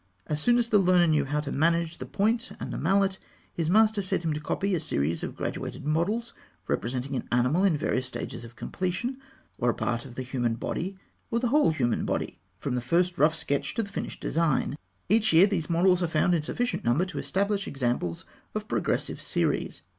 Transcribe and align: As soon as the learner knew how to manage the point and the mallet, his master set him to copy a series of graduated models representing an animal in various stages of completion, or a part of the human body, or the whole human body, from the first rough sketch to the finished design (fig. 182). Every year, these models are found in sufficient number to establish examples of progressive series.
As 0.25 0.41
soon 0.41 0.57
as 0.57 0.69
the 0.69 0.79
learner 0.79 1.05
knew 1.05 1.25
how 1.25 1.41
to 1.41 1.51
manage 1.51 1.99
the 1.99 2.07
point 2.07 2.49
and 2.59 2.73
the 2.73 2.79
mallet, 2.79 3.19
his 3.53 3.69
master 3.69 4.01
set 4.01 4.23
him 4.23 4.33
to 4.33 4.39
copy 4.39 4.73
a 4.73 4.79
series 4.79 5.21
of 5.21 5.35
graduated 5.35 5.85
models 5.85 6.33
representing 6.67 7.15
an 7.15 7.27
animal 7.31 7.63
in 7.63 7.77
various 7.77 8.07
stages 8.07 8.43
of 8.43 8.55
completion, 8.55 9.19
or 9.59 9.69
a 9.69 9.73
part 9.75 10.03
of 10.05 10.15
the 10.15 10.23
human 10.23 10.55
body, 10.55 10.97
or 11.29 11.37
the 11.37 11.49
whole 11.49 11.69
human 11.69 12.03
body, 12.03 12.35
from 12.57 12.73
the 12.73 12.81
first 12.81 13.19
rough 13.19 13.35
sketch 13.35 13.75
to 13.75 13.83
the 13.83 13.89
finished 13.89 14.21
design 14.21 14.75
(fig. 15.11 15.21
182). 15.21 15.27
Every 15.27 15.37
year, 15.37 15.47
these 15.47 15.69
models 15.69 16.01
are 16.01 16.07
found 16.07 16.33
in 16.33 16.41
sufficient 16.41 16.83
number 16.83 17.05
to 17.05 17.19
establish 17.19 17.67
examples 17.67 18.25
of 18.55 18.67
progressive 18.67 19.21
series. 19.21 19.83